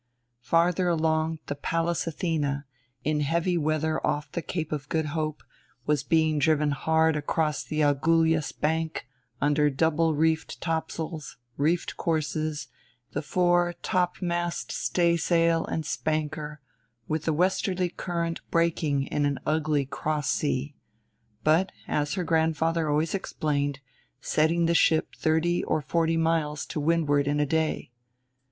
Farther 0.41 0.87
along 0.87 1.37
the 1.45 1.53
Pallas 1.53 2.07
Athena, 2.07 2.65
in 3.03 3.19
heavy 3.19 3.55
weather 3.55 4.03
off 4.03 4.31
the 4.31 4.41
Cape 4.41 4.71
of 4.71 4.89
Good 4.89 5.05
Hope, 5.13 5.43
was 5.85 6.01
being 6.01 6.39
driven 6.39 6.71
hard 6.71 7.15
across 7.15 7.63
the 7.63 7.81
Agulhas 7.83 8.51
Bank 8.51 9.05
under 9.39 9.69
double 9.69 10.15
reefed 10.15 10.59
topsails, 10.59 11.37
reefed 11.55 11.97
courses, 11.97 12.67
the 13.11 13.21
fore 13.21 13.75
topmast 13.83 14.71
staysail 14.71 15.67
and 15.67 15.85
spanker, 15.85 16.61
with 17.07 17.25
the 17.25 17.31
westerly 17.33 17.89
current 17.89 18.41
breaking 18.49 19.03
in 19.05 19.27
an 19.27 19.37
ugly 19.45 19.85
cross 19.85 20.31
sea, 20.31 20.73
but, 21.43 21.71
as 21.87 22.15
her 22.15 22.23
grandfather 22.23 22.89
always 22.89 23.13
explained, 23.13 23.79
setting 24.19 24.65
the 24.65 24.73
ship 24.73 25.09
thirty 25.15 25.63
or 25.63 25.79
forty 25.79 26.17
miles 26.17 26.65
to 26.65 26.79
windward 26.79 27.27
in 27.27 27.39
a 27.39 27.45
day. 27.45 27.91